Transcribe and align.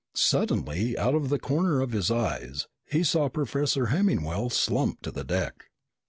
Suddenly, 0.15 0.97
out 0.97 1.13
of 1.13 1.29
the 1.29 1.37
corner 1.37 1.79
of 1.79 1.91
his 1.91 2.09
eyes, 2.09 2.65
he 2.85 3.03
saw 3.03 3.29
Professor 3.29 3.89
Hemmingwell 3.93 4.49
slump 4.49 5.03
to 5.03 5.11
the 5.11 5.23
deck. 5.23 5.65